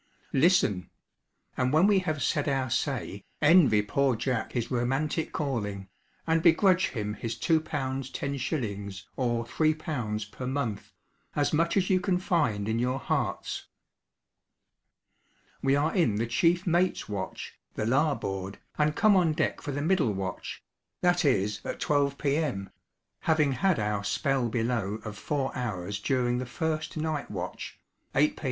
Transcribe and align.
Listen; 0.33 0.89
and 1.55 1.71
when 1.71 1.85
we 1.85 1.99
have 1.99 2.23
'said 2.23 2.49
our 2.49 2.71
say,' 2.71 3.23
envy 3.39 3.83
poor 3.83 4.15
Jack 4.15 4.53
his 4.53 4.71
romantic 4.71 5.31
calling, 5.31 5.89
and 6.25 6.41
begrudge 6.41 6.87
him 6.87 7.13
his 7.13 7.35
L.2, 7.35 7.59
10s. 7.59 9.03
or 9.15 9.45
L.3 9.45 10.31
per 10.31 10.47
month, 10.47 10.91
as 11.35 11.53
much 11.53 11.77
as 11.77 11.91
you 11.91 11.99
can 11.99 12.17
find 12.17 12.67
in 12.67 12.79
your 12.79 12.97
hearts. 12.97 13.67
We 15.61 15.75
are 15.75 15.93
in 15.95 16.15
the 16.15 16.25
chief 16.25 16.65
mate's 16.65 17.07
watch 17.07 17.59
(the 17.75 17.85
larboard), 17.85 18.57
and 18.79 18.95
come 18.95 19.15
on 19.15 19.33
deck 19.33 19.61
for 19.61 19.71
the 19.71 19.83
middle 19.83 20.13
watch 20.13 20.63
that 21.01 21.23
is, 21.23 21.61
at 21.63 21.79
12 21.79 22.17
P.M. 22.17 22.71
having 23.29 23.51
had 23.51 23.77
our 23.77 24.03
spell 24.03 24.49
below 24.49 24.95
of 25.05 25.15
four 25.15 25.55
hours 25.55 25.99
during 25.99 26.39
the 26.39 26.47
first 26.47 26.97
night 26.97 27.29
watch 27.29 27.77
(8 28.15 28.35
P. 28.35 28.39